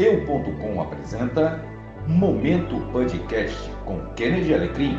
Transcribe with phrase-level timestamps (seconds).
[0.00, 1.62] Eu.com apresenta
[2.06, 3.54] Momento Podcast
[3.84, 4.96] com Kennedy Alecrim.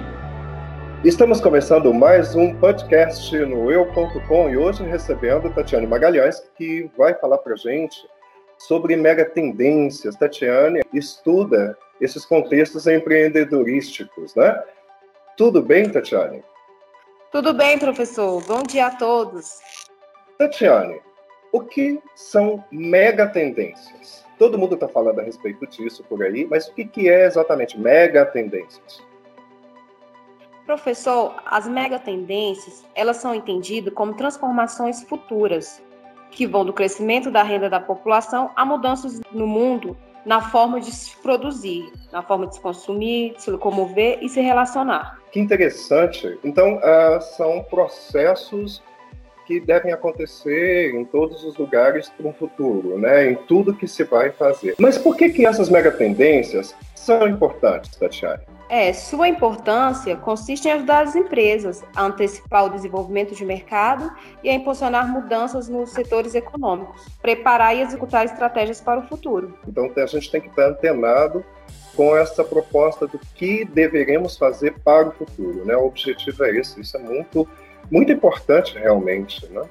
[1.03, 7.39] Estamos começando mais um podcast no Eu.com e hoje recebendo Tatiane Magalhães, que vai falar
[7.39, 7.97] para gente
[8.59, 10.15] sobre mega tendências.
[10.17, 14.63] Tatiane estuda esses contextos empreendedorísticos, né?
[15.35, 16.43] Tudo bem, Tatiane?
[17.31, 18.39] Tudo bem, professor.
[18.45, 19.57] Bom dia a todos.
[20.37, 21.01] Tatiane,
[21.51, 24.29] o que são mega tendências?
[24.41, 27.79] Todo mundo está falando a respeito disso por aí, mas o que, que é exatamente
[27.79, 28.99] mega tendências?
[30.65, 35.79] Professor, as mega tendências, elas são entendidas como transformações futuras,
[36.31, 40.91] que vão do crescimento da renda da população a mudanças no mundo na forma de
[40.91, 45.19] se produzir, na forma de se consumir, de se locomover e se relacionar.
[45.31, 46.39] Que interessante.
[46.43, 48.81] Então, uh, são processos
[49.51, 53.31] que devem acontecer em todos os lugares para o futuro, né?
[53.31, 54.75] em tudo que se vai fazer.
[54.79, 58.43] Mas por que, que essas megatendências são importantes, Tatiane?
[58.69, 64.09] É, sua importância consiste em ajudar as empresas a antecipar o desenvolvimento de mercado
[64.41, 69.53] e a impulsionar mudanças nos setores econômicos, preparar e executar estratégias para o futuro.
[69.67, 71.43] Então a gente tem que estar antenado
[71.97, 75.75] com essa proposta do que deveremos fazer para o futuro, né?
[75.75, 77.45] O objetivo é esse, isso é muito
[77.91, 79.45] muito importante realmente.
[79.51, 79.61] Né?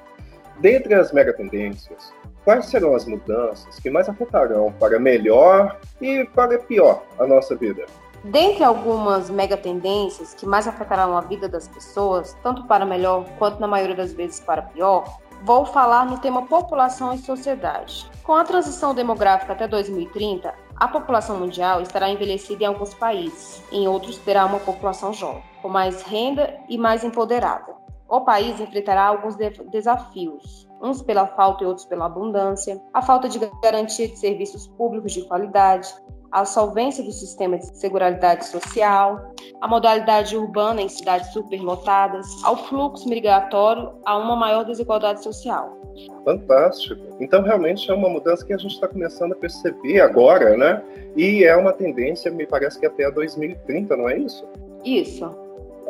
[0.59, 2.13] Dentre as megatendências,
[2.45, 7.85] quais serão as mudanças que mais afetarão para melhor e para pior a nossa vida?
[8.23, 13.67] Dentre algumas megatendências que mais afetarão a vida das pessoas, tanto para melhor quanto na
[13.67, 18.07] maioria das vezes para pior, vou falar no tema população e sociedade.
[18.23, 23.87] Com a transição demográfica até 2030, a população mundial estará envelhecida em alguns países, em
[23.87, 27.80] outros terá uma população jovem, com mais renda e mais empoderada.
[28.11, 33.29] O país enfrentará alguns de desafios, uns pela falta e outros pela abundância, a falta
[33.29, 35.87] de garantia de serviços públicos de qualidade,
[36.29, 39.31] a solvência do sistema de seguridade social,
[39.61, 45.77] a modalidade urbana em cidades superlotadas, ao fluxo migratório, a uma maior desigualdade social.
[46.25, 47.01] Fantástico.
[47.17, 50.83] Então, realmente é uma mudança que a gente está começando a perceber agora, né?
[51.15, 54.45] E é uma tendência, me parece que até 2030, não é isso?
[54.83, 55.33] Isso.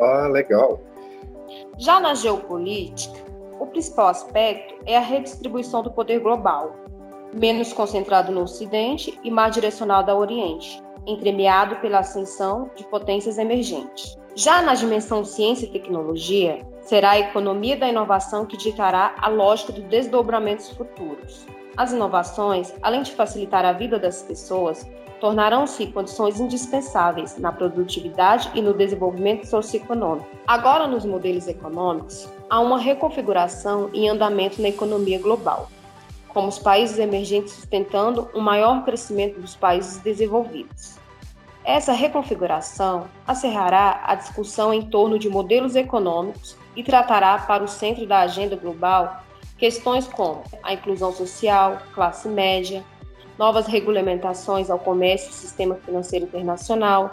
[0.00, 0.78] Ah, legal.
[1.82, 3.18] Já na geopolítica,
[3.58, 6.76] o principal aspecto é a redistribuição do poder global,
[7.34, 14.16] menos concentrado no Ocidente e mais direcionado ao Oriente, entremeado pela ascensão de potências emergentes.
[14.36, 19.72] Já na dimensão ciência e tecnologia, será a economia da inovação que ditará a lógica
[19.72, 21.46] dos desdobramentos futuros.
[21.76, 24.86] As inovações, além de facilitar a vida das pessoas,
[25.20, 30.26] tornarão-se condições indispensáveis na produtividade e no desenvolvimento socioeconômico.
[30.46, 35.70] Agora, nos modelos econômicos, há uma reconfiguração em andamento na economia global,
[36.28, 40.98] como os países emergentes sustentando um maior crescimento dos países desenvolvidos.
[41.64, 48.06] Essa reconfiguração acerrará a discussão em torno de modelos econômicos e tratará para o centro
[48.06, 49.22] da agenda global
[49.58, 52.84] questões como a inclusão social, classe média,
[53.38, 57.12] novas regulamentações ao comércio e sistema financeiro internacional,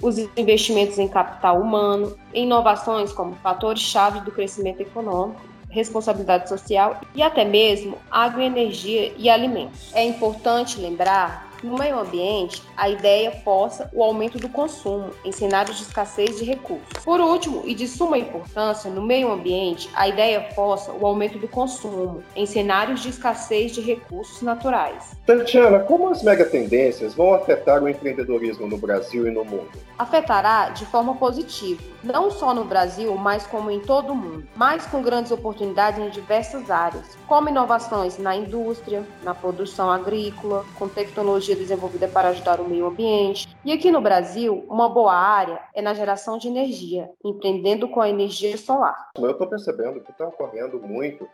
[0.00, 5.40] os investimentos em capital humano, inovações como fatores-chave do crescimento econômico,
[5.70, 9.92] responsabilidade social e até mesmo agroenergia e alimentos.
[9.94, 15.76] É importante lembrar no meio ambiente, a ideia força o aumento do consumo em cenários
[15.76, 16.86] de escassez de recursos.
[17.04, 21.48] Por último, e de suma importância, no meio ambiente, a ideia força o aumento do
[21.48, 25.16] consumo em cenários de escassez de recursos naturais.
[25.26, 29.70] Tatiana, como as megatendências vão afetar o empreendedorismo no Brasil e no mundo?
[29.98, 34.86] Afetará de forma positiva, não só no Brasil, mas como em todo o mundo, mas
[34.86, 41.47] com grandes oportunidades em diversas áreas, como inovações na indústria, na produção agrícola, com tecnologia
[41.48, 43.48] tecnologia desenvolvida para ajudar o meio ambiente.
[43.64, 48.08] E aqui no Brasil, uma boa área é na geração de energia, empreendendo com a
[48.08, 49.10] energia solar.
[49.16, 51.26] Eu estou percebendo que está ocorrendo muito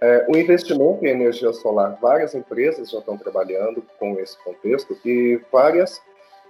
[0.00, 1.98] é, o investimento em energia solar.
[2.00, 6.00] Várias empresas já estão trabalhando com esse contexto e várias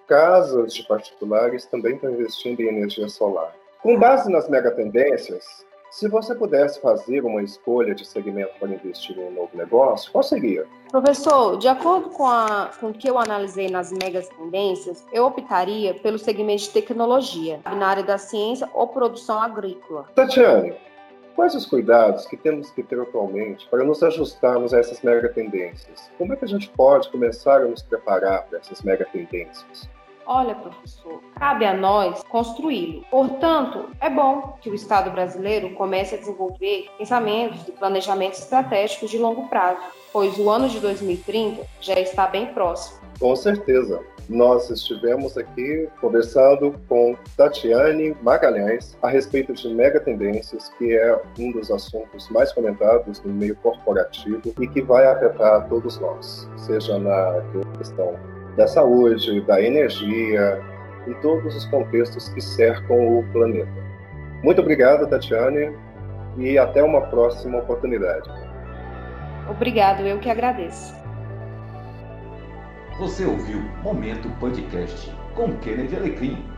[0.06, 3.54] casas de particulares também estão investindo em energia solar.
[3.82, 5.44] Com base nas megatendências,
[5.94, 10.24] se você pudesse fazer uma escolha de segmento para investir em um novo negócio, qual
[10.24, 10.66] seria?
[10.90, 15.94] Professor, de acordo com, a, com o que eu analisei nas megas tendências, eu optaria
[15.94, 20.08] pelo segmento de tecnologia, na área da ciência ou produção agrícola.
[20.16, 20.74] Tatiane,
[21.36, 26.10] quais os cuidados que temos que ter atualmente para nos ajustarmos a essas mega tendências?
[26.18, 29.88] Como é que a gente pode começar a nos preparar para essas mega tendências?
[30.26, 33.04] Olha, professor, cabe a nós construí-lo.
[33.10, 39.18] Portanto, é bom que o Estado brasileiro comece a desenvolver pensamentos e planejamentos estratégicos de
[39.18, 39.80] longo prazo,
[40.12, 44.00] pois o ano de 2030 já está bem próximo Com certeza.
[44.28, 51.70] Nós estivemos aqui conversando com Tatiane Magalhães a respeito de megatendências, que é um dos
[51.70, 57.42] assuntos mais comentados no meio corporativo e que vai afetar todos nós, seja na
[57.76, 58.14] questão
[58.56, 60.60] da saúde, da energia,
[61.06, 63.84] em todos os contextos que cercam o planeta.
[64.42, 65.76] Muito obrigado, Tatiane,
[66.36, 68.28] e até uma próxima oportunidade.
[69.48, 70.94] Obrigado, eu que agradeço.
[72.98, 76.53] Você ouviu Momento Podcast com Kennedy Alecrim.